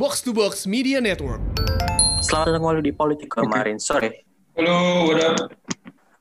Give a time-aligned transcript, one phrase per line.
[0.00, 1.44] Box to Box Media Network.
[2.24, 4.24] Selamat datang kembali di Politik kemarin sore.
[4.56, 5.52] Halo, what up?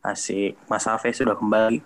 [0.04, 1.80] Asik, Mas Afe sudah kembali.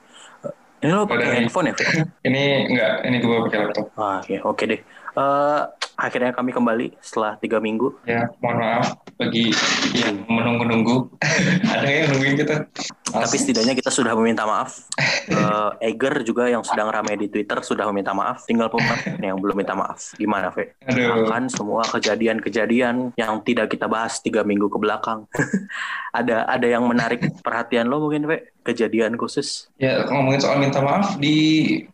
[0.82, 1.86] Ini lo pakai handphone ya, Fe?
[2.34, 3.94] Ini enggak, ini gue pakai laptop.
[3.94, 4.82] Ah, ya, oke deh.
[5.14, 5.62] Eh,
[5.94, 7.94] akhirnya kami kembali setelah tiga minggu.
[8.10, 9.54] Ya, mohon maaf bagi
[9.94, 11.14] yang menunggu-nunggu.
[11.78, 12.74] Ada yang nungguin kita.
[13.14, 14.82] Tapi setidaknya kita sudah meminta maaf.
[15.24, 18.44] Eh, Eger juga yang sedang ramai di Twitter sudah meminta maaf.
[18.44, 20.12] Tinggal pemerintah yang belum minta maaf.
[20.20, 20.76] Gimana, Fe?
[20.84, 25.24] Akan semua kejadian-kejadian yang tidak kita bahas tiga minggu ke belakang.
[26.20, 28.53] ada ada yang menarik perhatian lo mungkin, Fe?
[28.64, 29.68] Kejadian khusus?
[29.76, 31.36] ya ngomongin soal minta maaf di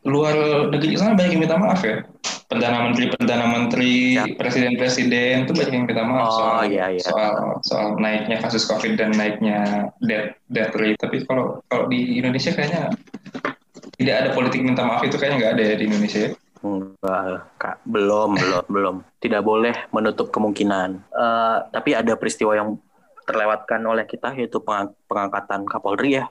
[0.04, 0.38] luar
[0.70, 2.06] negeri sana banyak yang minta maaf ya.
[2.46, 4.26] Perdana Menteri, Perdana Menteri, Ya.
[4.26, 7.02] Presiden-Presiden itu banyak yang minta maaf Oh, soal, iya, iya.
[7.02, 9.60] soal soal naiknya kasus COVID dan naiknya
[10.00, 10.98] death death rate.
[10.98, 12.90] Tapi kalau kalau di Indonesia kayaknya
[13.96, 16.20] tidak ada politik minta maaf itu kayaknya nggak ada ya di Indonesia.
[16.24, 16.32] ya.
[16.60, 17.24] Enggak,
[17.56, 17.76] Kak.
[17.84, 18.96] Belum, belum, belum.
[19.18, 20.90] Tidak boleh menutup kemungkinan.
[21.08, 22.76] Eh, tapi ada peristiwa yang
[23.24, 26.26] terlewatkan oleh kita yaitu pengang- pengangkatan Kapolri ya,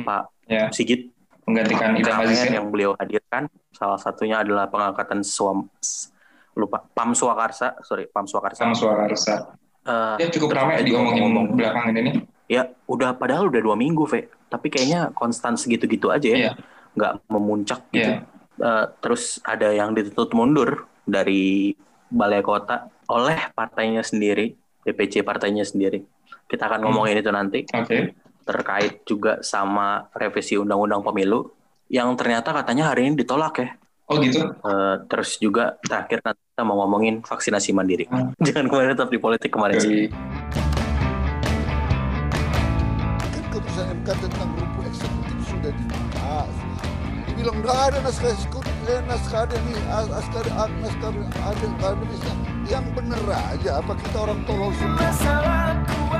[0.00, 1.10] Pak Ya, Sigit.
[1.42, 2.58] menggantikan Idam Aziz ya.
[2.58, 3.46] yang beliau hadirkan.
[3.70, 5.66] Salah satunya adalah pengangkatan Suam
[6.52, 8.62] lupa Pam Swakarsa, sorry Pam Swakarsa.
[8.64, 9.54] sama suara rasa.
[9.80, 11.46] Eh, Ya cukup ramai diomongin Ngomong.
[11.54, 12.12] belakangan ini.
[12.46, 14.26] ya udah padahal udah dua minggu, Ve.
[14.44, 16.52] Tapi kayaknya konstan segitu-gitu aja ya, Iya.
[16.92, 18.10] nggak memuncak gitu.
[18.10, 18.26] Iya.
[18.60, 20.70] Eh, terus ada yang dituntut mundur
[21.04, 21.72] dari
[22.06, 24.50] balai kota oleh partainya sendiri,
[24.82, 26.02] DPC partainya sendiri.
[26.44, 26.86] Kita akan Hmm.
[26.88, 28.18] ngomongin itu nanti Oke.
[28.50, 31.54] Terkait juga sama revisi undang-undang pemilu
[31.86, 33.70] yang ternyata katanya hari ini ditolak ya.
[34.10, 34.42] Oh gitu.
[34.42, 38.10] Eh, terus juga terakhir nanti kita mau ngomongin vaksinasi mandiri.
[38.10, 38.34] Hmm.
[38.46, 39.78] Jangan kemarin tetap di politik kemarin.
[39.78, 40.18] Dari kan
[43.54, 46.50] keputusan MK tentang rumput eksekutif sudah dibahas.
[47.30, 52.34] Dibilang nggak ada naskah eksekutif, eh, naskah ada nih, as- naskah ada, naskah ada kabinetnya.
[52.66, 56.19] Yang bener aja, apa kita orang tolol semua?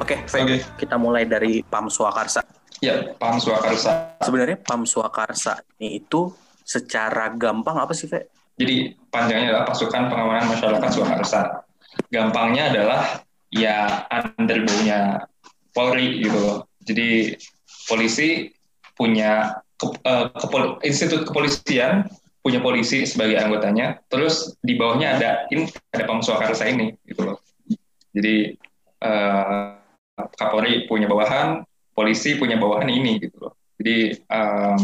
[0.00, 0.56] Oke, Fe, Oke.
[0.80, 2.40] kita mulai dari Pam Swakarsa.
[2.80, 4.16] ya Pam Swakarsa.
[4.24, 6.32] Sebenarnya Pam Swakarsa ini itu
[6.64, 8.32] secara gampang apa sih, Fe?
[8.56, 11.40] Jadi panjangnya adalah pasukan pengamanan masyarakat Swakarsa.
[12.08, 13.20] Gampangnya adalah
[13.52, 15.28] ya under bawahnya
[15.76, 16.58] Polri gitu loh.
[16.80, 17.36] Jadi
[17.84, 18.48] polisi
[18.96, 22.08] punya ke- eh, kepol- institut kepolisian
[22.40, 24.00] punya polisi sebagai anggotanya.
[24.08, 27.36] Terus di bawahnya ada ini ada Pam Swakarsa ini gitu loh.
[28.16, 28.56] Jadi
[29.00, 29.79] eh,
[30.28, 31.64] Kapolri punya bawahan,
[31.96, 33.52] polisi punya bawahan ini gitu loh.
[33.80, 34.80] Jadi em,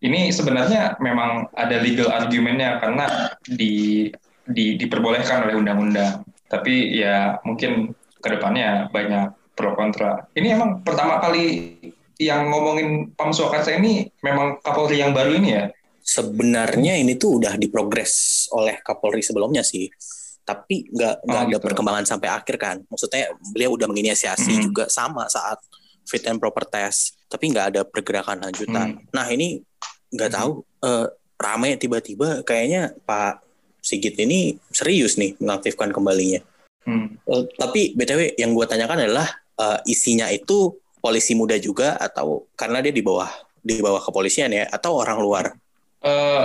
[0.00, 3.06] ini sebenarnya memang ada legal argumentnya karena
[3.44, 4.08] di,
[4.48, 6.24] di diperbolehkan oleh undang-undang.
[6.50, 10.26] Tapi ya mungkin ke depannya banyak pro kontra.
[10.34, 11.76] Ini emang pertama kali
[12.20, 15.64] yang ngomongin Pam Swakarsa ini memang Kapolri yang baru ini ya.
[16.00, 19.88] Sebenarnya ini tuh udah diprogres oleh Kapolri sebelumnya sih.
[20.42, 21.64] Tapi nggak nggak Oh, ada gitu.
[21.64, 22.76] perkembangan sampai akhir kan.
[22.86, 24.62] Maksudnya beliau udah menginisiasi Mhm.
[24.66, 25.60] juga sama saat
[26.04, 27.20] fit and proper test.
[27.30, 28.98] Tapi nggak ada pergerakan lanjutan.
[28.98, 29.06] Hmm.
[29.14, 29.62] Nah ini
[30.10, 30.36] nggak Mhm.
[30.36, 30.50] tahu
[30.80, 31.06] eh,
[31.36, 33.44] rame tiba-tiba kayaknya Pak
[33.80, 36.40] Sigit ini serius nih mengaktifkan kembalinya.
[36.84, 37.16] Hmm.
[37.16, 42.80] Eh, tapi btw yang gue tanyakan adalah eh, isinya itu polisi muda juga atau karena
[42.80, 43.28] dia di bawah
[43.60, 45.44] di bawah kepolisian ya atau orang luar?
[46.00, 46.44] Eh,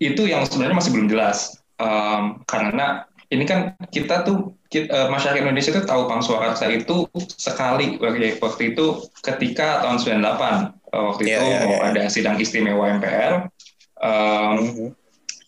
[0.00, 2.86] itu yang sebenarnya masih belum jelas Em, karena
[3.26, 8.38] ini kan kita tuh ki- eh, masyarakat Indonesia itu tahu Pam Swakarsa itu sekali waktu,
[8.38, 8.86] waktu itu
[9.20, 11.88] ketika tahun 98 Eh, waktu Iya, itu iya, mau iya.
[11.88, 13.48] ada sidang istimewa MPR
[13.98, 14.86] em, Mhm.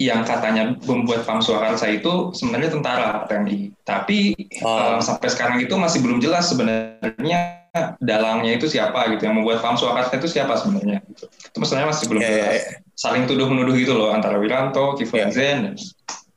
[0.00, 4.32] yang katanya membuat Pam Swakarsa itu sebenarnya tentara TNI tapi
[4.64, 4.96] Oh.
[4.96, 7.60] em, sampai sekarang itu masih belum jelas sebenarnya
[8.00, 11.28] dalangnya itu siapa gitu yang membuat Pam Swakarsa itu siapa sebenarnya gitu.
[11.28, 12.74] itu sebenarnya masih belum Iya, iya, jelas iya.
[12.96, 15.34] saling tuduh menuduh gitu loh antara Wiranto, Kiflan Iya.
[15.34, 15.74] Zen dan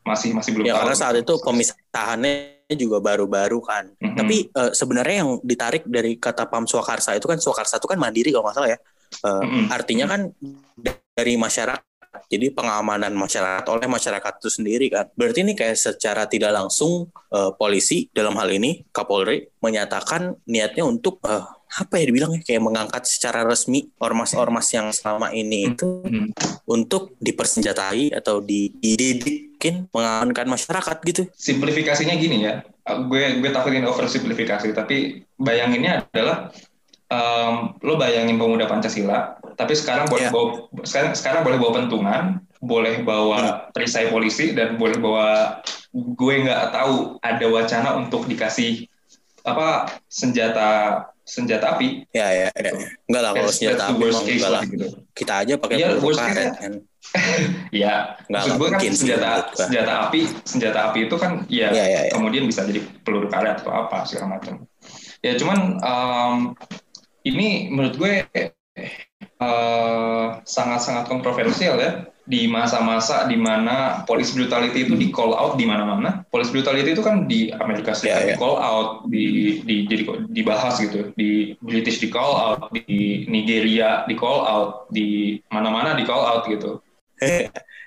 [0.08, 0.80] masih masih belum Ya tahu.
[0.82, 2.34] karena saat itu pemisahannya
[2.74, 3.84] juga baru-baru kan.
[3.96, 4.16] Mhm.
[4.16, 8.32] Tapi eh, sebenarnya yang ditarik dari kata Pam Swakarsa itu kan Swakarsa itu kan mandiri
[8.32, 8.78] kalau nggak salah ya.
[9.24, 9.64] Eh, Mhm.
[9.68, 10.20] Artinya kan
[11.12, 11.84] dari masyarakat.
[12.28, 15.06] Jadi pengamanan masyarakat oleh masyarakat itu sendiri kan.
[15.12, 21.20] Berarti ini kayak secara tidak langsung eh, polisi dalam hal ini Kapolri menyatakan niatnya untuk
[21.24, 26.32] eh, apa ya dibilangnya kayak mengangkat secara resmi ormas-ormas yang selama ini itu Mhm.
[26.64, 31.22] untuk dipersenjatai atau di- dididikin mengamankan masyarakat gitu.
[31.36, 32.64] simplifikasinya gini ya,
[33.04, 36.48] gue gue takutin oversimplifikasi, tapi bayanginnya adalah
[37.08, 40.32] em, lo bayangin pemuda Pancasila, tapi sekarang boleh Iya.
[40.32, 40.48] bawa
[40.84, 42.24] sekarang sekarang boleh bawa pentungan,
[42.60, 45.60] boleh bawa perisai polisi dan boleh bawa
[45.90, 48.84] gue nggak tahu ada wacana untuk dikasih
[49.44, 49.68] apa
[50.08, 50.68] senjata
[51.28, 52.08] senjata api.
[52.10, 52.72] Ya ya, ya.
[53.04, 54.62] enggak lah kalau senjata api worst emang case enggak lah.
[54.64, 54.86] lah, gitu.
[55.12, 56.72] Kita aja pakai Iya, peluru worst karet kan.
[57.72, 59.64] Ya, Nggak maksud lah, gue kan sih senjata gua.
[59.64, 62.12] senjata api, senjata api itu kan ya, Ya, ya, ya.
[62.12, 64.64] kemudian bisa jadi peluru karet atau apa segala macam.
[65.24, 66.36] Ya cuman em,
[67.24, 68.12] ini menurut gue
[69.40, 75.64] eh, sangat-sangat kontroversial ya di masa-masa di mana police brutality itu di call out di
[75.64, 76.28] mana-mana.
[76.28, 78.36] Police brutality itu kan di Amerika Serikat Ya, ya.
[78.36, 79.24] di call out, di
[79.64, 85.40] di jadi dibahas gitu, di British di call out, di Nigeria di call out, di
[85.48, 86.84] mana-mana di call out gitu.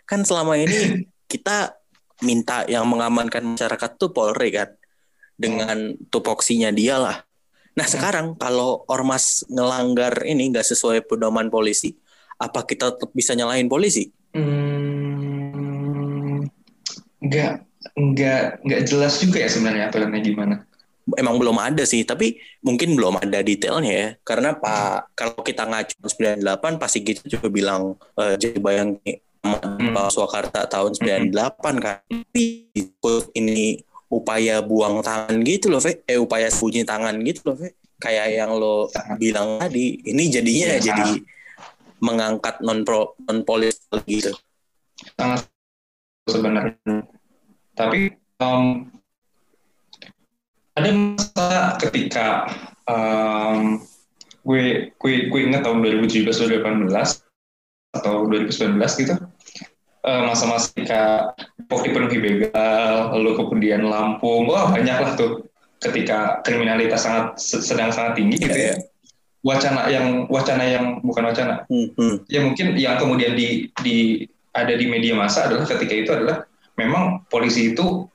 [0.10, 1.78] kan selama ini kita
[2.26, 4.74] minta yang mengamankan masyarakat tuh Polri kan
[5.38, 7.22] dengan tupoksinya dia lah.
[7.78, 11.94] Nah sekarang kalau ormas ngelanggar ini nggak sesuai pedoman polisi,
[12.42, 14.10] apa kita tetap bisa nyalahin polisi?
[14.32, 15.72] Hmm,
[17.20, 17.54] nggak
[17.92, 20.56] nggak nggak jelas juga ya sebenarnya aturannya gimana.
[21.18, 24.16] Emang belum ada sih, tapi mungkin belum ada detailnya ya.
[24.22, 29.02] Karena Pak kalau kita ngacu 98 pasti gitu juga bilang eh, jadi bayang
[29.92, 32.00] Pak Swakarta tahun 98 kan.
[32.06, 32.70] Tapi
[33.36, 33.82] ini
[34.12, 36.04] upaya buang tangan gitu loh, Ve.
[36.06, 37.74] Eh upaya sembunyi tangan gitu loh, Ve.
[38.02, 38.90] Kayak yang lo
[39.22, 41.12] bilang tadi, ini jadinya Iya, jadi
[42.02, 44.34] mengangkat non pro non polis gitu.
[45.18, 45.46] sangat
[46.26, 47.06] sebenarnya.
[47.78, 48.66] Tapi em,
[50.76, 52.28] ada masa ketika
[52.90, 53.82] em,
[54.42, 56.90] gue gue gue ingat tahun 2017 2018
[57.92, 59.14] atau 2019 gitu
[60.02, 65.46] eh, masa-masa ketika Depok dipenuhi begal lalu kemudian Lampung wah banyak lah tuh
[65.78, 68.91] ketika kriminalitas sangat sedang sangat tinggi gitu Iya, ya
[69.42, 72.16] wacana yang wacana yang bukan wacana Hmm, hmm.
[72.30, 76.46] ya mungkin yang kemudian di, di ada di media massa adalah ketika itu adalah
[76.78, 78.06] memang polisi itu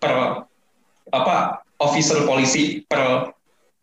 [0.00, 0.44] per
[1.12, 3.32] apa officer polisi per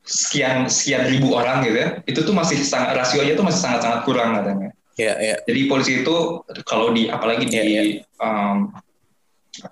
[0.01, 4.01] sekian sekian ribu orang gitu ya itu tuh masih sangat rasionya tuh masih sangat sangat
[4.05, 5.39] kurang katanya Ya, ya.
[5.47, 8.69] jadi polisi itu kalau di apalagi di Iya, um,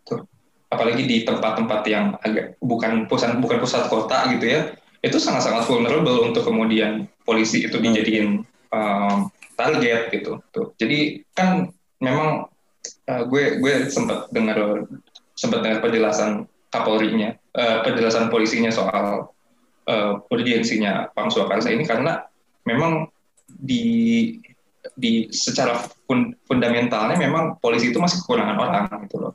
[0.08, 0.24] tuh,
[0.72, 4.62] apalagi di tempat-tempat yang agak bukan pusat bukan pusat kota gitu ya
[5.00, 7.86] itu sangat-sangat vulnerable untuk kemudian polisi itu Hmm.
[7.86, 8.28] dijadiin
[8.74, 12.48] um, target gitu tuh jadi kan memang
[13.08, 14.88] uh, gue gue sempat dengar
[15.36, 19.34] sempat dengar penjelasan Kapolri-nya uh, penjelasan polisinya soal
[19.90, 22.22] uh, urgensinya Pam Swakarsa ini karena
[22.68, 23.10] memang
[23.50, 24.38] di
[24.96, 25.76] di secara
[26.06, 29.34] fun- fundamentalnya memang polisi itu masih kekurangan orang gitu loh.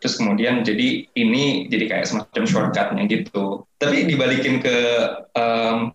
[0.00, 3.68] Terus kemudian jadi ini jadi kayak semacam shortcutnya gitu.
[3.76, 4.76] Tapi dibalikin ke
[5.36, 5.92] em,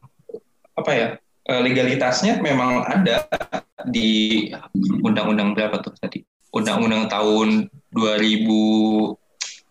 [0.77, 1.07] apa ya
[1.49, 3.25] eh, legalitasnya memang ada
[3.89, 4.49] di
[5.01, 6.21] undang-undang berapa tuh tadi?
[6.53, 9.17] Undang-undang tahun 2000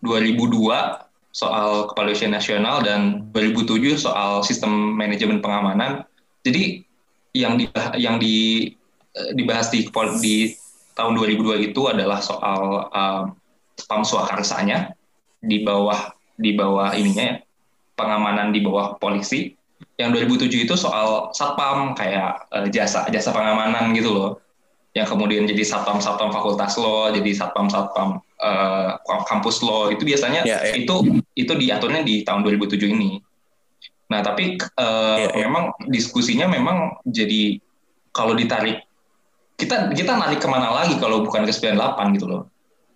[0.03, 1.05] 2002
[1.35, 6.07] soal kepolisian nasional dan 2007 soal sistem manajemen pengamanan.
[6.45, 6.85] Jadi
[7.35, 7.67] yang di
[7.99, 8.69] yang di
[9.15, 9.87] eh, dibahas di
[10.19, 10.35] di
[10.95, 13.23] tahun 2002 itu adalah soal um,
[13.83, 14.95] pam swakarsanya
[15.43, 17.35] di bawah di bawah ininya ya,
[17.95, 19.55] pengamanan di bawah polisi.
[19.95, 24.31] Yang 2007 itu soal satpam kayak eh, jasa jasa pengamanan gitu loh.
[24.95, 30.43] Yang kemudian jadi satpam satpam fakultas lo, jadi satpam satpam eh, kampus lo itu biasanya
[30.47, 30.75] Ya, ya.
[30.75, 33.19] itu itu diaturnya di tahun 2007 ini.
[34.11, 35.43] Nah, tapi eh, Iya, iya.
[35.47, 37.59] memang diskusinya memang jadi
[38.15, 38.83] kalau ditarik
[39.55, 42.43] kita kita narik ke mana lagi kalau bukan ke 98 gitu loh.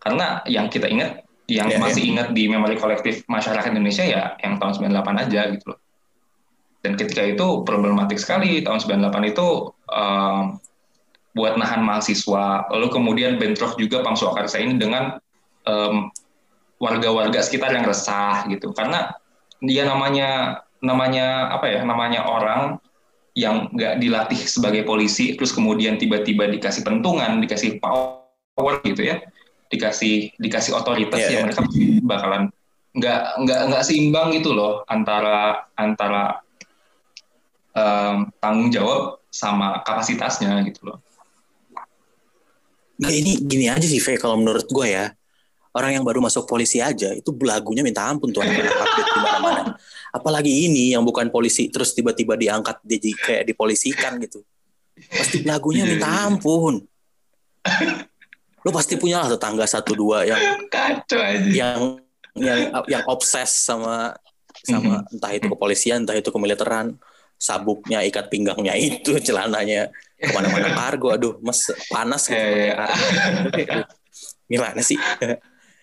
[0.10, 4.58] Karena yang kita ingat yang Iya, masih ingat di memori kolektif masyarakat Indonesia ya yang
[4.58, 5.80] tahun 98 aja gitu loh.
[6.82, 8.66] Dan ketika itu problematik sekali.
[8.66, 10.58] Tahun 98 itu em,
[11.38, 15.22] buat nahan mahasiswa, lalu kemudian bentrok juga Pam Swakarsa ini dengan
[15.70, 16.10] em,
[16.82, 18.74] warga-warga sekitar yang resah gitu.
[18.74, 19.14] Karena
[19.62, 22.80] dia namanya namanya apa ya namanya orang
[23.36, 29.20] yang nggak dilatih sebagai polisi terus kemudian tiba-tiba dikasih pentungan dikasih power gitu ya
[29.70, 31.46] dikasih dikasih otoritas Iya, yang iya.
[31.46, 31.62] mereka
[32.04, 32.44] bakalan
[32.90, 36.42] nggak nggak nggak seimbang gitu loh antara antara
[37.72, 40.98] em, tanggung jawab sama kapasitasnya gitu loh
[43.00, 45.08] Nggak, ini gini aja sih, Ve, kalau menurut gue ya.
[45.72, 49.64] Orang yang baru masuk polisi aja, itu belagunya minta ampun tuh anak-anak update di mana-mana.
[50.12, 54.44] Apalagi ini yang bukan polisi, terus tiba-tiba diangkat jadi kayak dipolisikan gitu.
[55.16, 56.28] Pasti belagunya Iya, minta iya.
[56.28, 56.84] ampun.
[58.66, 61.80] Lo pasti punya lah tetangga satu dua yang kacau aja yang
[62.36, 64.16] yang yang obses sama
[64.64, 67.00] sama entah itu kepolisian, entah itu kemiliteran,
[67.40, 69.88] sabuknya, ikat pinggangnya itu, celananya
[70.20, 71.16] ke mana-mana kargo.
[71.16, 72.36] Aduh, mas panas gitu.
[72.36, 72.74] Iya, iya.
[72.76, 73.80] kargo.
[74.52, 75.00] Gimana sih?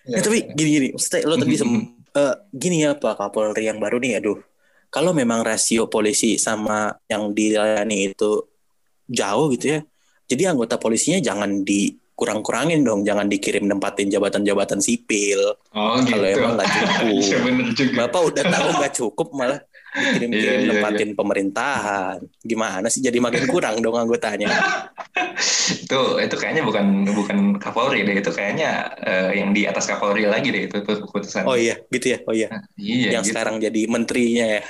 [0.07, 1.59] Ya, tapi gini-gini, maksudnya lo tadi Mhm.
[1.59, 4.39] sem- eh, gini ya Pak Kapolri yang baru nih, aduh.
[4.87, 8.47] kalau memang rasio polisi sama yang dilayani itu
[9.11, 9.79] jauh gitu ya,
[10.31, 11.67] jadi anggota polisinya jangan
[12.17, 15.53] dikurang-kurangin dong, jangan dikirim nempatin jabatan-jabatan sipil.
[15.77, 16.17] Oh gitu.
[16.17, 17.05] Kalau emang nggak cukup.
[17.13, 17.37] Iya
[17.77, 17.93] juga.
[18.09, 19.59] Bapak udah tahu nggak cukup malah
[19.93, 22.17] dikirim-kirim Iya, iya, nempatin pemerintahan.
[22.41, 24.49] Gimana sih jadi makin kurang dong anggotanya?
[25.67, 30.49] itu itu kayaknya bukan bukan Kapolri deh, itu kayaknya eh, yang di atas Kapolri lagi
[30.49, 31.45] deh itu, keputusan.
[31.45, 32.19] Oh iya, gitu ya.
[32.25, 32.49] Oh iya.
[32.81, 33.13] Iya.
[33.13, 33.37] yang gitu.
[33.37, 34.65] sekarang jadi menterinya ya.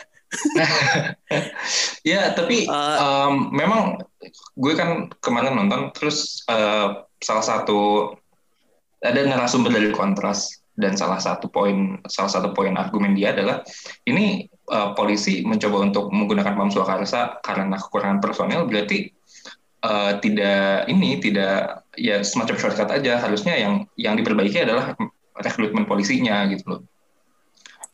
[2.03, 3.99] Ya, tapi Eh, em, memang
[4.57, 6.87] gue kan kemarin nonton terus eh,
[7.23, 8.11] salah satu
[8.99, 13.63] ada narasumber dari Kontras dan salah satu poin salah satu poin argumen dia adalah
[14.05, 19.07] ini eh, polisi mencoba untuk menggunakan pam swakarsa karena kekurangan personel berarti
[19.83, 24.93] eh, tidak ini tidak ya semacam shortcut aja harusnya yang yang diperbaiki adalah
[25.37, 26.81] rekrutmen polisinya gitu loh.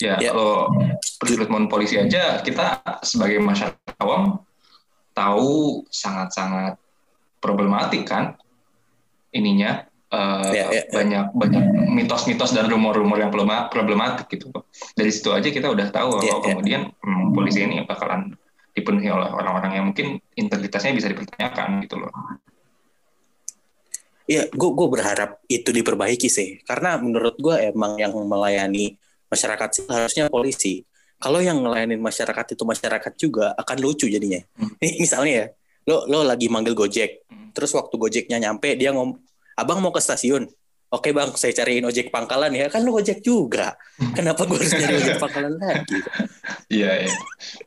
[0.01, 0.31] Ya, Ya.
[0.33, 0.73] kalau
[1.21, 4.41] rekrutmen polisi aja kita sebagai masyarakat awam
[5.13, 6.75] tahu sangat-sangat
[7.37, 8.33] problematik kan
[9.29, 10.81] ininya eh, Ya, ya, ya.
[10.89, 14.49] banyak banyak mitos-mitos dan rumor-rumor yang problema- problematik gitu
[14.93, 16.45] dari situ aja kita udah tahu Ya, kalau ya.
[16.53, 18.33] kemudian hmm, polisi ini bakalan
[18.73, 22.13] dipenuhi oleh orang-orang yang mungkin integritasnya bisa dipertanyakan gitu loh
[24.23, 26.63] Iya, gue gue berharap itu diperbaiki sih.
[26.63, 28.95] Karena menurut gue emang yang melayani
[29.33, 30.85] masyarakat sih harusnya polisi.
[31.17, 34.43] Kalau yang ngelayanin masyarakat itu masyarakat juga akan lucu jadinya.
[34.53, 34.75] Hmm.
[34.77, 35.45] Nih, misalnya ya,
[35.87, 37.49] lo lo lagi manggil Gojek, Hmm.
[37.51, 39.17] terus waktu Gojeknya nyampe dia ngom,
[39.55, 40.45] abang mau ke stasiun.
[40.93, 42.69] Oke bang, saya cariin ojek pangkalan ya.
[42.69, 43.73] Kan lo ojek juga.
[44.13, 45.97] Kenapa gue harus nyari ojek pangkalan lagi?
[46.69, 47.13] iya iya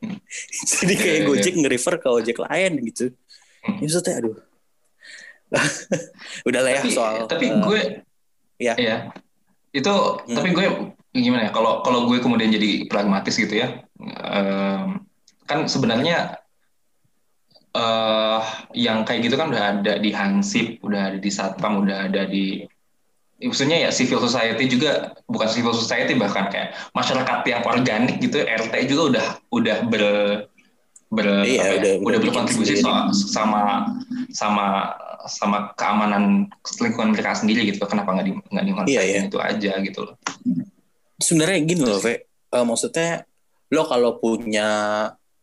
[0.79, 1.27] Jadi kayak Iya, iya.
[1.27, 3.11] Gojek nge-refer ke ojek lain gitu.
[3.67, 3.83] Hmm.
[3.83, 4.37] Ini maksudnya aduh.
[6.49, 7.81] Udah lah ya tapi soal tapi gue
[8.59, 8.75] ya.
[8.79, 8.97] ya
[9.71, 10.35] itu Hmm.
[10.35, 10.67] tapi gue
[11.19, 11.53] gimana ya?
[11.53, 13.81] Kalau kalau gue kemudian jadi pragmatis gitu ya
[14.27, 15.01] em,
[15.47, 16.37] kan sebenarnya
[17.77, 18.41] eh
[18.73, 22.65] yang kayak gitu kan udah ada di Hansip udah ada di Satpam udah ada di
[23.37, 28.89] maksudnya ya civil society juga bukan civil society bahkan kayak masyarakat yang organik gitu RT
[28.89, 30.05] juga udah udah ber
[31.13, 33.63] ber Iya, apa ya, udah- udah, berkontribusi sama sama
[34.33, 34.67] sama
[35.29, 36.49] sama keamanan
[36.81, 37.83] lingkungan mereka sendiri gitu.
[37.85, 39.21] Kenapa nggak di nggak Iya, iya.
[39.29, 40.15] itu aja gitu loh
[41.19, 42.25] sebenarnya gini loh, Ve.
[42.27, 43.25] Eh, maksudnya
[43.71, 44.69] lo kalau punya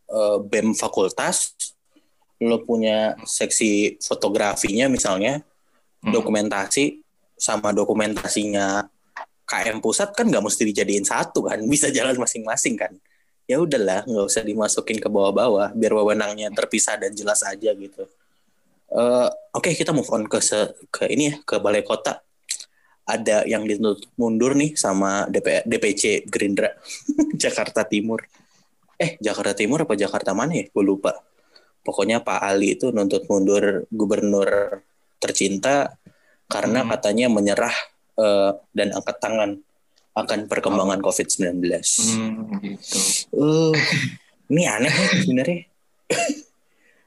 [0.08, 1.54] eh, BEM fakultas,
[2.40, 5.42] lo punya seksi fotografinya misalnya,
[6.04, 6.12] Hmm.
[6.12, 7.00] dokumentasi
[7.40, 8.92] sama dokumentasinya
[9.44, 12.92] KM pusat kan nggak mesti dijadiin satu kan, bisa jalan masing-masing kan.
[13.48, 18.04] Ya udahlah, nggak usah dimasukin ke bawah-bawah, biar wewenangnya terpisah dan jelas aja gitu.
[18.92, 22.20] Eh, Oke, kita move on ke se- ke ini ya, ke balai kota.
[23.04, 26.72] Ada yang dituntut mundur nih sama DP, DPC Gerindra
[27.44, 28.24] Jakarta Timur.
[28.96, 30.66] Eh, Jakarta Timur apa Jakarta mana ya?
[30.72, 31.12] Gue lupa.
[31.84, 34.80] Pokoknya Pak Ali itu nuntut mundur gubernur
[35.20, 36.00] tercinta
[36.48, 36.92] karena Hmm.
[36.92, 37.76] katanya menyerah
[38.14, 39.52] eh, dan angkat tangan
[40.14, 41.66] akan perkembangan COVID-19.
[41.66, 42.98] hmm, gitu
[43.34, 43.74] Eh,
[44.48, 45.60] ini aneh ya sebenarnya.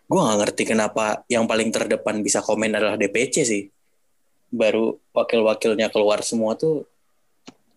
[0.06, 3.62] gue nggak ngerti kenapa yang paling terdepan bisa komen adalah DPC sih.
[4.56, 6.88] Baru wakil-wakilnya keluar semua tuh,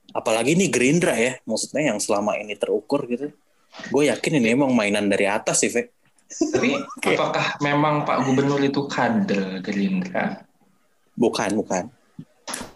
[0.10, 3.36] apalagi ini Gerindra ya, maksudnya yang selama ini terukur gitu.
[3.92, 5.92] Gue yakin ini emang mainan dari atas sih, Ve.
[6.30, 10.46] tapi apakah memang Pak Gubernur itu kader Gerindra
[11.14, 11.90] Bukan, bukan.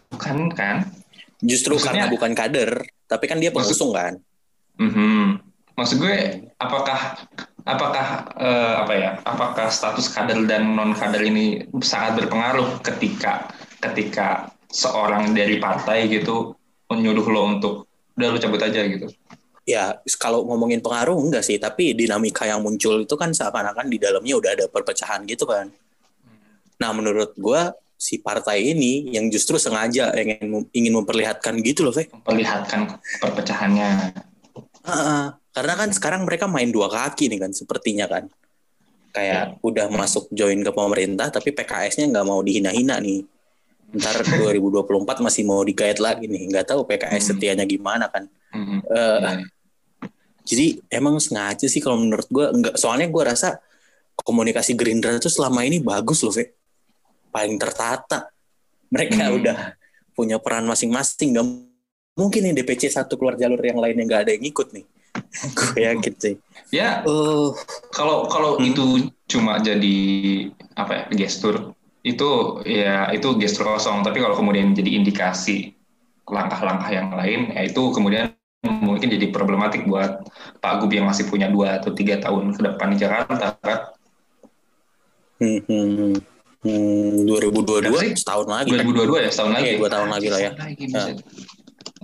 [0.10, 0.90] bukan kan
[1.38, 2.72] Justru Maksudnya- karena bukan kader,
[3.06, 4.20] tapi kan dia pengusung kan.
[4.74, 5.54] Mhm.
[5.74, 6.18] maksud gue
[6.56, 7.18] apakah
[7.66, 8.08] apakah
[8.38, 13.50] eh, apa ya apakah status kader dan non kader ini sangat berpengaruh ketika
[13.84, 16.56] ketika seorang dari partai gitu
[16.88, 17.74] menyuruh lo untuk
[18.16, 19.12] udah lu cabut aja gitu
[19.64, 24.36] Ya, kalau ngomongin pengaruh enggak sih, tapi dinamika yang muncul itu kan seakan-akan di dalamnya
[24.36, 25.72] udah ada perpecahan gitu kan.
[26.84, 32.12] Nah, menurut gua si partai ini yang justru sengaja ingin ingin memperlihatkan gitu loh, Ve.
[32.12, 34.12] memperlihatkan perpecahannya
[34.84, 38.28] Ah, karena kan sekarang mereka main dua kaki nih kan, sepertinya kan.
[39.16, 43.24] Kayak udah masuk join ke pemerintah, tapi PKS-nya nggak mau dihina-hina nih.
[43.94, 44.82] Ntar 2024
[45.22, 47.30] masih mau digait lagi nih, nggak tahu PKS Hmm.
[47.38, 48.26] setianya gimana kan.
[48.52, 48.78] Mhm.
[48.84, 49.32] Eh, Iya.
[50.44, 52.76] Jadi emang sengaja sih kalau menurut gue enggak.
[52.76, 53.64] Soalnya gue rasa
[54.18, 56.52] komunikasi Gerindra itu selama ini bagus loh, Ve.
[57.30, 58.28] Paling tertata.
[58.90, 59.38] Mereka Hmm.
[59.40, 59.58] udah
[60.12, 61.32] punya peran masing-masing.
[61.34, 61.46] Gak
[62.14, 64.86] mungkin nih DPC satu keluar jalur yang lainnya nggak ada yang ikut nih.
[65.58, 66.36] gue yakin sih.
[66.70, 67.54] ya Oh,
[67.90, 68.66] kalau kalau Hmm.
[68.68, 68.84] itu
[69.26, 69.96] cuma jadi
[70.74, 71.72] apa ya gestur
[72.04, 75.72] itu ya itu gestur kosong tapi kalau kemudian jadi indikasi
[76.28, 80.24] langkah-langkah yang lain ya itu kemudian mungkin jadi problematik buat
[80.64, 83.80] Pak Gub yang masih punya dua atau tiga tahun ke depan di Jakarta kan.
[85.44, 86.16] Hmm, hmm,
[86.64, 88.12] hmm, 2022 Berapa sih?
[88.16, 88.72] setahun lagi.
[88.72, 88.88] kan?
[88.88, 89.68] 2022 ya setahun lagi.
[89.68, 90.52] Iya, dua tahun lagi lah ya.
[90.56, 91.00] Lagi, bisa.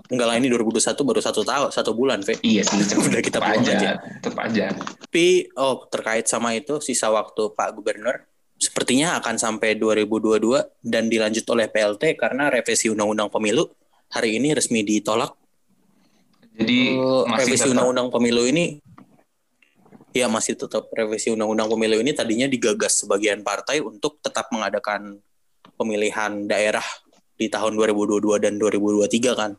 [0.09, 2.33] Enggak lah ini 2021 baru satu tahun satu bulan, Fe.
[2.43, 3.91] Iya sih, Udah kita tetap aja, aja.
[4.19, 4.65] tetap aja.
[5.07, 8.19] Tapi oh terkait sama itu sisa waktu Pak Gubernur
[8.59, 13.63] sepertinya akan sampai 2022 dan dilanjut oleh PLT karena revisi Undang-Undang Pemilu
[14.11, 15.31] hari ini resmi ditolak.
[16.59, 18.65] Jadi masih revisi Undang-Undang Pemilu ini
[20.11, 25.23] ya masih tetap revisi Undang-Undang Pemilu ini tadinya digagas sebagian partai untuk tetap mengadakan
[25.79, 26.83] pemilihan daerah
[27.39, 29.51] di tahun 2022 dan 2023 kan.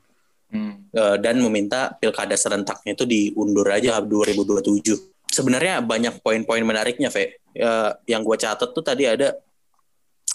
[0.50, 0.90] Hmm.
[0.92, 5.00] Eh, dan meminta pilkada serentaknya itu diundur aja 2027.
[5.30, 7.39] Sebenarnya banyak poin-poin menariknya, Ve.
[7.52, 9.34] Eh, yang gue catat tuh tadi ada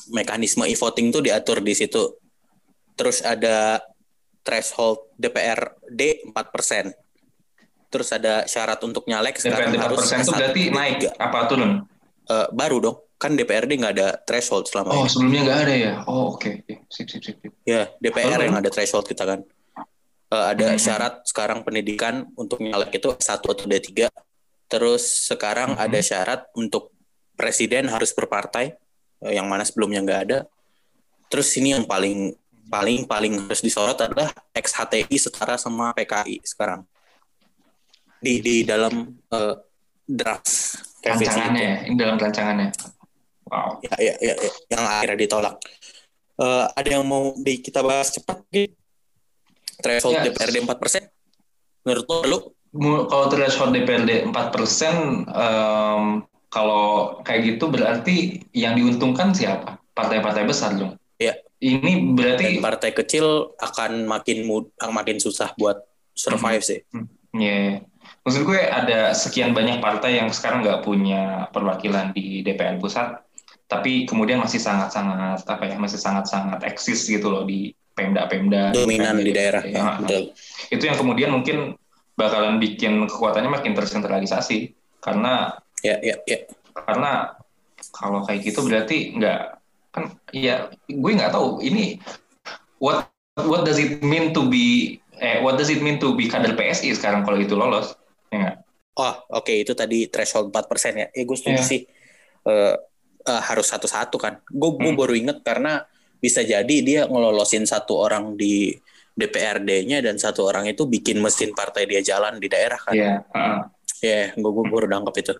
[0.07, 2.11] mekanisme e-voting tuh diatur di situ.
[2.93, 3.79] Terus ada
[4.41, 6.93] threshold DPRD 4%.
[7.87, 11.71] Terus ada syarat untuk nyalek sekarang DPRD harus 4% itu S1, berarti naik apa turun?
[12.25, 12.97] Eh, baru dong.
[13.15, 15.09] Kan DPRD nggak ada threshold selama Oh, ini.
[15.09, 15.93] sebelumnya nggak ada ya?
[16.03, 16.51] Oh, oke.
[16.61, 16.83] Oke.
[16.91, 17.39] Sip, sip, sip.
[17.39, 17.53] sip.
[17.63, 18.43] Ya, DPR Baru.
[18.43, 19.39] yang ada threshold kita kan.
[20.27, 20.77] Eh, ada Mhm.
[20.77, 24.11] syarat sekarang pendidikan untuk nyalek itu S1 atau D3.
[24.67, 25.85] Terus sekarang Mhm.
[25.85, 26.91] ada syarat untuk
[27.35, 28.75] presiden harus berpartai,
[29.27, 30.39] eh, yang mana sebelumnya nggak ada.
[31.29, 32.33] Terus ini yang paling
[32.65, 36.81] paling paling harus disorot adalah XHTI setara sama PKI sekarang
[38.17, 39.55] di di dalam eh,
[40.09, 40.49] draft
[41.05, 41.75] Rancangannya ya?
[41.85, 42.69] Ini dalam rancangannya.
[43.45, 43.77] Wow.
[43.85, 45.55] Ya, ya, ya, ya, yang akhirnya ditolak.
[46.41, 48.41] Eh, ada yang mau di, kita bahas cepat?
[48.49, 48.73] Gi?
[49.85, 50.23] Threshold Ya.
[50.25, 51.05] DPRD 4%?
[51.85, 52.39] Menurut lo,
[53.05, 56.25] Kalau threshold DPRD 4%, em,
[56.55, 59.75] kalau kayak gitu berarti yang diuntungkan siapa?
[59.91, 60.95] Partai-partai besar dong.
[61.19, 61.35] Ya.
[61.59, 65.83] Ini Dan berarti partai kecil akan makin mud, makin susah buat
[66.15, 66.79] survive sih.
[67.35, 67.83] Ya,
[68.23, 73.19] maksud gue ada sekian banyak partai yang sekarang nggak punya perwakilan di DPR pusat,
[73.67, 78.71] tapi kemudian masih sangat-sangat apa ya, masih sangat-sangat eksis gitu loh di Pemda-Pemda.
[78.71, 79.63] Dominan di daerah.
[79.63, 80.23] Ya, Ya, betul.
[80.71, 81.75] Itu yang kemudian mungkin
[82.15, 84.71] bakalan bikin kekuatannya makin tersentralisasi
[85.03, 86.37] karena Ya, ya, ya.
[86.75, 87.35] karena
[87.91, 89.39] kalau kayak gitu berarti nggak
[89.91, 91.99] kan ya gue nggak tahu ini
[92.79, 93.07] what
[93.47, 96.95] what does it mean to be eh what does it mean to be kader PSI
[96.95, 97.95] sekarang kalau itu lolos
[98.31, 98.57] ya nggak
[98.95, 101.11] Oh, oke itu tadi threshold 4% ya.
[101.11, 101.67] Eh, gue setuju Iya.
[101.67, 101.81] sih.
[102.47, 102.75] Eh,
[103.27, 104.39] eh, harus satu-satu kan.
[104.47, 104.95] Gue gue Hmm.
[104.95, 105.83] baru inget karena
[106.15, 108.71] bisa jadi dia ngelolosin satu orang di
[109.11, 112.95] DPRD-nya dan satu orang itu bikin mesin partai dia jalan di daerah kan.
[112.95, 113.59] Iya, heeh.
[114.03, 115.33] Ya, gue gue baru nangkep itu.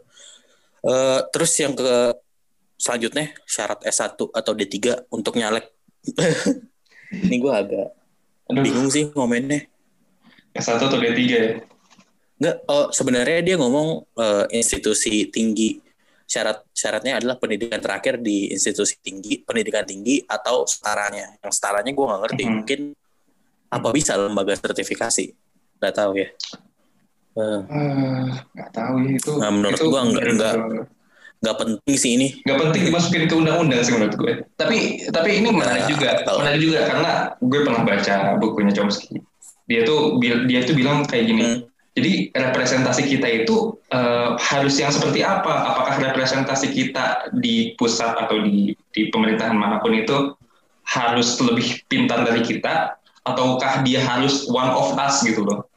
[0.85, 2.13] Eh, terus yang ke
[2.77, 5.71] selanjutnya syarat S1 atau D3 untuk nyalek.
[7.25, 7.87] Ini gue agak
[8.51, 9.65] Aduh, bingung sih ngomennya.
[10.53, 11.57] S1 atau D3 ya?
[12.35, 15.81] Enggak, oh sebenarnya dia ngomong eh, institusi tinggi.
[16.25, 21.37] Syarat syaratnya adalah pendidikan terakhir di institusi tinggi, pendidikan tinggi atau setaranya.
[21.41, 22.43] Yang setaranya gue nggak ngerti.
[22.45, 22.53] Mhm.
[22.61, 22.79] Mungkin
[23.73, 25.33] apa bisa lembaga sertifikasi?
[25.81, 26.29] Nggak tahu ya.
[27.35, 29.31] Eh, Eh, nggak tahu ya itu.
[29.35, 30.87] Nah, menurut itu gua nggak- bener-bener
[31.43, 32.27] nggak- penting sih ini.
[32.41, 34.33] nggak penting dimasukin ke undang-undang sih menurut gue.
[34.55, 34.77] Tapi
[35.11, 39.19] tapi ini menarik Nah, juga, kalau- menarik juga karena gue pernah baca bukunya Chomsky.
[39.67, 40.17] Dia tuh
[40.47, 41.43] dia tuh bilang kayak gini.
[41.43, 41.59] Hmm.
[41.95, 43.55] Jadi representasi kita itu
[43.87, 45.75] eh, harus yang seperti apa?
[45.75, 50.33] Apakah representasi kita di pusat atau di di pemerintahan mana pun itu
[50.83, 55.67] harus lebih pintar dari kita ataukah dia harus one of us gitu loh?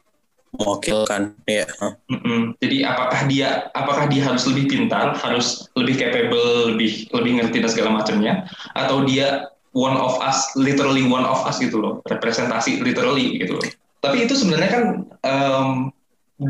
[0.57, 1.69] Mewakilkan, ya.
[2.09, 2.57] Mm-mm.
[2.57, 7.69] Jadi apakah dia apakah dia harus lebih pintar, harus lebih capable, lebih lebih ngerti dan
[7.69, 9.45] segala macamnya, atau dia
[9.77, 13.65] one of us, literally one of us gitu loh, representasi literally gitu loh.
[14.01, 14.83] Tapi itu sebenarnya kan
[15.21, 15.69] em,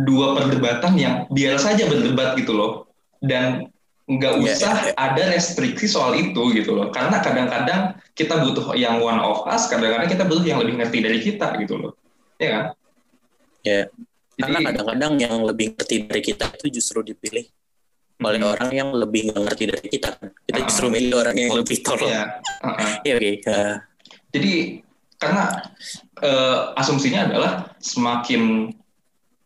[0.07, 2.71] dua perdebatan yang biar saja berdebat gitu loh,
[3.19, 3.67] dan
[4.09, 4.93] nggak Iya, usah iya, iya.
[4.95, 10.07] ada restriksi soal itu gitu loh, karena kadang-kadang kita butuh yang one of us, kadang-kadang
[10.07, 11.91] kita butuh yang lebih ngerti dari kita gitu loh,
[12.39, 12.63] ya kan?
[13.61, 13.91] Ya.
[14.39, 17.43] Karena kadang-kadang yang lebih ngerti dari kita itu justru dipilih
[18.19, 18.51] oleh Mm.
[18.51, 20.09] orang yang lebih ngerti dari kita.
[20.15, 20.31] kan.
[20.47, 20.65] Kita Ah.
[20.67, 22.07] justru milih orang yang lebih tolong.
[22.07, 22.23] Iya.
[22.63, 22.91] uh-uh.
[23.03, 23.31] Iya, oke.
[23.47, 23.75] Eh,
[24.29, 24.53] Jadi
[25.17, 25.43] karena
[26.19, 28.71] eh, asumsinya adalah semakin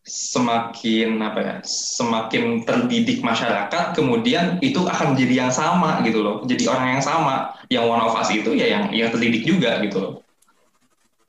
[0.03, 6.67] semakin apa ya, semakin terdidik masyarakat, kemudian itu akan menjadi yang sama gitu loh, jadi
[6.67, 10.13] orang yang sama, yang one of us itu ya yang yang terdidik juga gitu loh,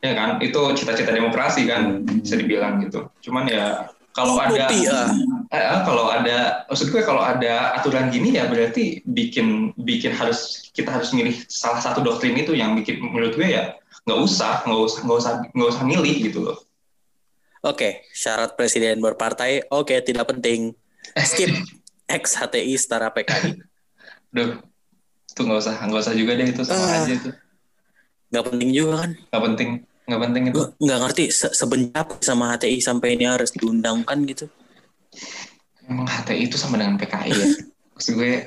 [0.04, 0.36] ya kan?
[0.38, 3.08] Itu cita-cita demokrasi kan bisa dibilang gitu.
[3.24, 5.10] Cuman ya kalau ada Utopia.
[5.50, 10.90] Eh, kalau ada maksud gue kalau ada aturan gini ya berarti bikin bikin harus kita
[10.90, 14.98] harus milih salah satu doktrin itu yang bikin menurut gue ya nggak usah nggak usah
[15.02, 16.58] nggak usah nggak usah milih gitu loh
[17.64, 20.76] Oke, syarat presiden berpartai, oke tidak penting.
[21.16, 21.48] Skip
[22.20, 23.56] X HTI setara PKI.
[24.28, 24.60] Duh,
[25.24, 27.00] itu nggak usah, nggak usah juga deh itu sama Ah.
[27.00, 27.30] aja itu.
[28.28, 29.10] Nggak penting juga kan?
[29.16, 29.68] Nggak penting,
[30.04, 30.60] nggak penting itu.
[30.80, 34.46] Nggak ngerti se- sebenarnya apa sama HTI sampai ini harus diundangkan gitu.
[35.88, 37.46] Emang HTI itu sama dengan PKI ya.
[37.94, 38.42] Maksud gue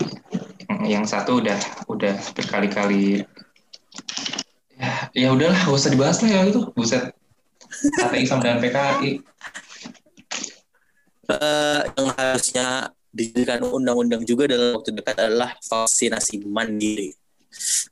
[0.85, 1.55] yang satu udah
[1.87, 3.23] udah berkali-kali
[4.77, 7.15] ya ya udahlah gak usah dibahas lah ya itu buset
[8.03, 9.11] HTI sama dengan PKI
[11.27, 12.67] Eh, yang harusnya
[13.11, 17.11] dijadikan undang-undang juga dalam waktu dekat adalah vaksinasi mandiri.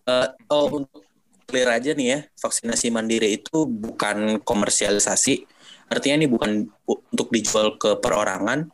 [0.08, 1.04] Eh, oh, untuk
[1.46, 5.46] clear aja nih ya, vaksinasi mandiri itu bukan komersialisasi.
[5.88, 8.68] Artinya ini bukan untuk dijual ke perorangan.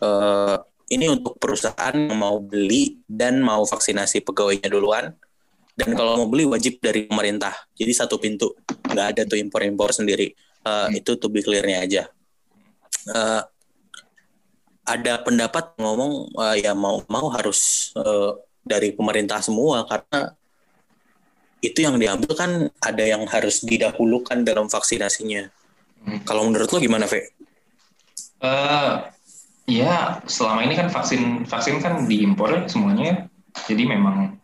[0.00, 0.56] Eh,
[0.94, 5.10] ini untuk perusahaan yang mau beli dan mau vaksinasi pegawainya duluan.
[5.74, 7.50] Dan kalau mau beli wajib dari pemerintah.
[7.74, 8.54] Jadi satu pintu,
[8.86, 10.30] nggak ada tuh impor-impor sendiri.
[10.64, 12.02] Eh, Itu to be clear-nya aja.
[13.10, 13.42] Eh,
[14.84, 18.30] ada pendapat ngomong eh, ya mau mau harus eh,
[18.64, 20.32] dari pemerintah semua karena
[21.64, 22.50] itu yang diambil kan
[22.84, 25.48] ada yang harus didahulukan dalam vaksinasinya.
[26.04, 26.20] Hmm.
[26.28, 27.32] Kalau menurut lo gimana, Ve?
[28.44, 28.92] Eh,
[29.70, 33.16] ya selama ini kan vaksin vaksin kan diimpor ya semuanya ya.
[33.64, 34.36] Jadi memang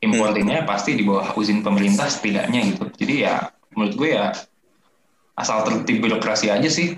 [0.00, 2.84] importinnya pasti di bawah izin pemerintah setidaknya gitu.
[2.96, 4.32] Jadi ya menurut gue ya
[5.36, 6.96] asal tertib birokrasi aja sih.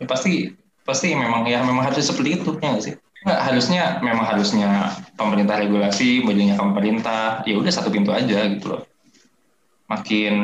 [0.00, 2.94] Ya, pasti pasti memang ya memang harus seperti itu ya nggak sih?
[3.22, 4.68] Nggak, harusnya memang harusnya
[5.14, 7.46] pemerintah regulasi, bajunya pemerintah.
[7.46, 8.82] Ya udah satu pintu aja gitu loh.
[9.92, 10.34] Makin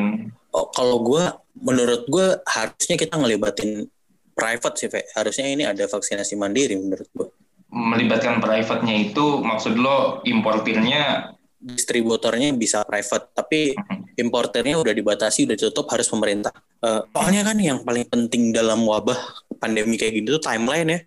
[0.49, 1.25] Oh, kalau gue,
[1.61, 3.85] menurut gue harusnya kita ngelibatin
[4.33, 5.05] private sih, Ve.
[5.13, 7.29] Harusnya ini ada vaksinasi mandiri menurut gue.
[7.69, 13.77] melibatkan private-nya itu maksud lo importirnya Distributornya bisa private, tapi
[14.17, 16.55] importernya udah dibatasi, udah ditutup harus pemerintah.
[16.81, 19.21] Eh, soalnya kan yang paling penting dalam wabah
[19.61, 21.01] pandemi kayak gini tuh timeline ya.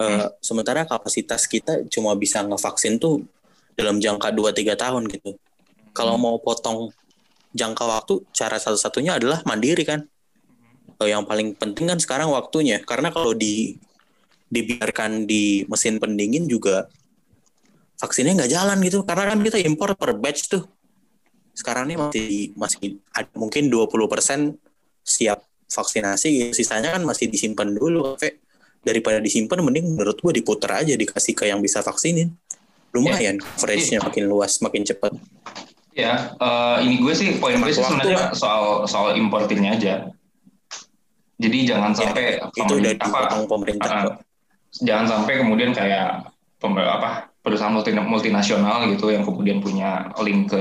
[0.00, 3.22] Eh, Sementara kapasitas kita cuma bisa ngevaksin tuh
[3.78, 5.38] dalam jangka 2-3 tahun gitu.
[5.94, 6.90] Kalau mau potong
[7.56, 10.04] jangka waktu, cara satu-satunya adalah mandiri kan.
[11.00, 12.84] Eh, yang paling penting kan sekarang waktunya.
[12.84, 13.80] Karena kalau di
[14.46, 16.86] dibiarkan di mesin pendingin juga
[17.98, 20.62] vaksinnya nggak jalan gitu karena kan kita impor per batch tuh
[21.56, 24.54] sekarang ini masih masih ada mungkin 20%
[25.02, 26.52] siap vaksinasi gitu.
[26.62, 28.38] sisanya kan masih disimpan dulu Fe.
[28.84, 32.30] daripada disimpan mending menurut gua diputar aja dikasih ke yang bisa vaksinin
[32.94, 35.16] lumayan coverage-nya makin luas makin cepat
[35.96, 39.94] Ya, eh, ini gue sih poin gue sih sebenarnya soal soal importinnya aja.
[41.40, 44.14] Jadi jangan sampai Ya, itu udah pemerintah- apa, pemerintah kok.
[44.84, 46.28] jangan sampai kemudian kayak
[46.60, 50.60] pem- apa perusahaan multi, multinasional gitu yang kemudian punya link ke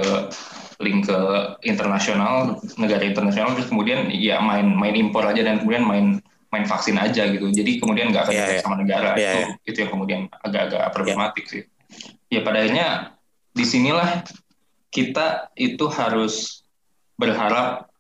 [0.80, 1.20] link ke
[1.64, 6.06] internasional negara internasional terus kemudian ya main main impor aja dan kemudian main
[6.52, 7.52] main vaksin aja gitu.
[7.52, 8.64] Jadi kemudian nggak akan iya.
[8.64, 9.48] sama negara Iya, itu iya.
[9.68, 11.64] itu yang kemudian agak-agak problematik sih.
[12.32, 13.16] Ya pada akhirnya
[13.52, 14.24] di sinilah
[14.96, 16.64] kita itu harus
[17.20, 17.92] berharap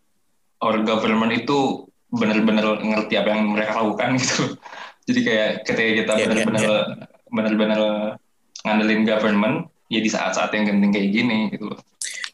[0.63, 4.55] our government itu benar-benar ngerti apa yang mereka lakukan gitu.
[5.05, 6.71] Jadi kayak ketika kita Iya, iya, benar-benar
[7.29, 7.81] benar-benar
[8.63, 11.79] ngandelin government ya di saat-saat yang genting kayak gini gitu loh.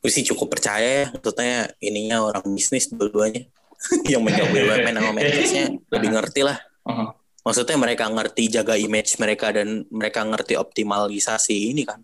[0.02, 3.46] gue sih cukup percaya ya maksudnya ininya orang bisnis dua-duanya
[4.12, 7.14] yang megang BUMN sama Menkesnya lebih ngerti lah Uh-huh.
[7.46, 12.02] maksudnya mereka ngerti jaga image mereka dan mereka ngerti optimalisasi ini kan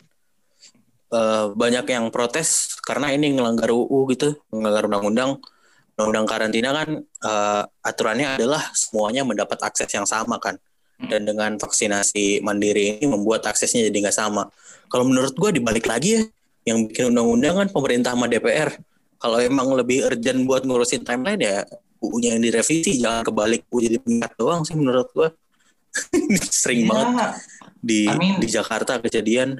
[1.08, 5.32] Eh, banyak yang protes karena ini ngelanggar UU gitu ngelanggar undang-undang.
[5.96, 10.60] Undang-undang karantina kan eh, aturannya adalah semuanya mendapat akses yang sama kan.
[10.98, 14.50] Dan dengan vaksinasi mandiri ini membuat aksesnya jadi nggak sama.
[14.90, 16.24] Kalau menurut gue dibalik lagi ya
[16.68, 18.76] yang bikin undang-undang kan pemerintah sama DPR
[19.18, 21.64] kalau emang lebih urgent buat ngurusin timeline ya
[22.04, 25.32] UU-nya yang direvisi jangan kebalik UU jadi pengingat doang sih menurut gue
[26.54, 27.32] sering Ya, banget
[27.80, 29.60] di I mean- di Jakarta kejadian.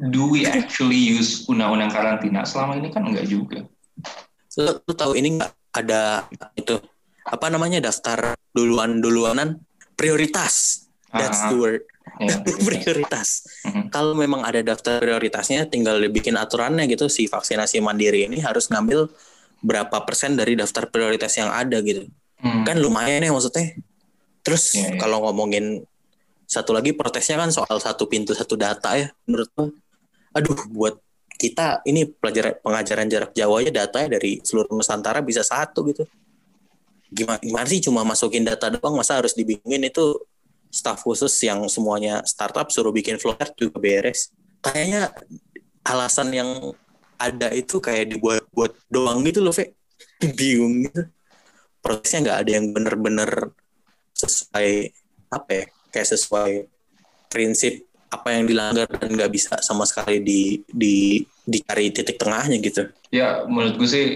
[0.00, 2.42] Do we actually use undang-undang karantina?
[2.42, 3.66] Selama ini kan enggak juga.
[4.54, 6.78] lu, lu tahu ini nggak ada itu
[7.24, 9.58] apa namanya daftar duluan duluanan
[9.98, 10.86] prioritas.
[11.10, 11.82] That's Ah, the word.
[12.22, 12.38] Ya,
[12.68, 13.42] prioritas.
[13.66, 13.90] Mhm.
[13.90, 19.10] kalau memang ada daftar prioritasnya tinggal dibikin aturannya gitu si vaksinasi mandiri ini harus ngambil
[19.58, 22.06] berapa persen dari daftar prioritas yang ada gitu.
[22.38, 22.60] Hmm.
[22.62, 23.72] kan lumayan ya maksudnya
[24.44, 25.00] terus Iya, iya.
[25.00, 25.82] kalau ngomongin
[26.44, 29.72] satu lagi protesnya kan soal satu pintu satu data ya menurut gua
[30.36, 30.94] aduh buat
[31.34, 36.06] kita ini pelajaran pengajaran jarak jauh aja datanya dari seluruh Nusantara bisa satu gitu.
[37.10, 38.94] Gimana gimana sih cuma masukin data doang?
[38.94, 39.82] Masa harus dibingungin?
[39.90, 40.24] Itu
[40.70, 44.30] staff khusus yang semuanya startup suruh bikin flowchart juga beres.
[44.62, 45.10] Kayaknya
[45.84, 46.50] alasan yang
[47.18, 49.74] ada itu kayak dibuat-buat doang gitu loh Fe.
[50.38, 51.02] Bingung gitu.
[51.82, 53.30] Prosesnya nggak ada yang bener-bener
[54.26, 54.90] sesuai
[55.32, 56.52] apa ya kayak sesuai
[57.30, 62.86] prinsip apa yang dilanggar dan nggak bisa sama sekali di di dicari titik tengahnya gitu.
[63.10, 64.06] Ya menurut gue sih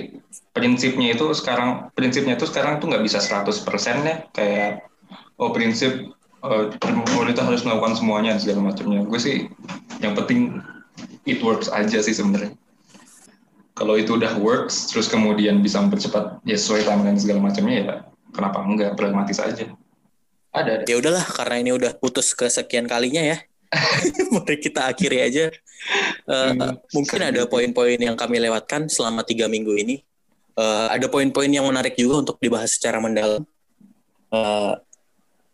[0.55, 3.59] prinsipnya itu sekarang prinsipnya itu sekarang tuh nggak bisa 100%
[4.07, 4.87] ya kayak
[5.39, 6.15] oh prinsip
[6.47, 9.03] uh, pemerintah harus melakukan semuanya segala macamnya.
[9.03, 9.37] Gue sih
[9.99, 10.63] yang penting
[11.27, 12.55] it works aja sih sebenarnya.
[13.79, 17.95] Kalau itu udah works, terus kemudian bisa mempercepat ya sesuai timeline segala macamnya ya
[18.35, 19.71] kenapa enggak pragmatis aja.
[20.53, 20.85] Ada, ada.
[20.89, 23.39] Ya udahlah karena ini udah putus kesekian kalinya ya.
[24.35, 25.53] Mari kita akhiri aja.
[26.25, 30.01] Uh, hmm, mungkin ada poin-poin yang kami lewatkan selama tiga minggu ini.
[30.59, 33.45] Uh, ada poin-poin yang menarik juga untuk dibahas secara mendalam.
[34.33, 34.75] Uh,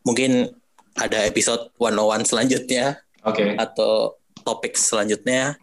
[0.07, 0.55] mungkin
[0.95, 3.03] ada episode 101 selanjutnya.
[3.27, 3.43] Oke.
[3.43, 3.51] Okay.
[3.59, 5.59] Atau topik selanjutnya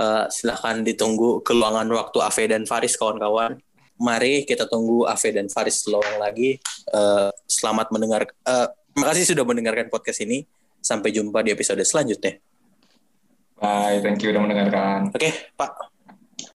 [0.00, 3.60] Uh, silahkan ditunggu keluangan waktu Ave dan Faris kawan-kawan.
[4.00, 6.56] Mari kita tunggu Ave dan Faris lowong lagi.
[6.88, 8.24] Uh, selamat mendengar.
[8.48, 10.48] Uh, makasih sudah mendengarkan podcast ini.
[10.80, 12.40] Sampai jumpa di episode selanjutnya.
[13.60, 15.12] Bye, thank you sudah mendengarkan.
[15.12, 15.89] Oke, okay, Pak.